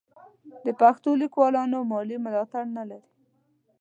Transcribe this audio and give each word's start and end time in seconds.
د 0.65 0.67
پښتو 0.81 1.09
لیکوالان 1.21 1.71
مالي 1.91 2.17
ملاتړ 2.25 2.63
نه 2.77 2.83
لري. 2.89 3.09